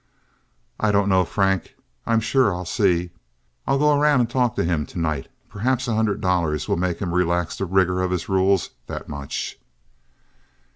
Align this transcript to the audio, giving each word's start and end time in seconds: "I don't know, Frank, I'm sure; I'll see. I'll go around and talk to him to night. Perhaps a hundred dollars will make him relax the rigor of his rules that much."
"I 0.79 0.91
don't 0.91 1.09
know, 1.09 1.23
Frank, 1.25 1.75
I'm 2.07 2.21
sure; 2.21 2.55
I'll 2.55 2.65
see. 2.65 3.11
I'll 3.67 3.77
go 3.77 3.93
around 3.93 4.21
and 4.21 4.27
talk 4.31 4.55
to 4.55 4.63
him 4.65 4.83
to 4.87 4.97
night. 4.99 5.27
Perhaps 5.47 5.87
a 5.87 5.93
hundred 5.93 6.21
dollars 6.21 6.67
will 6.67 6.75
make 6.75 6.97
him 6.97 7.13
relax 7.13 7.55
the 7.55 7.65
rigor 7.65 8.01
of 8.01 8.09
his 8.09 8.27
rules 8.27 8.71
that 8.87 9.07
much." 9.07 9.59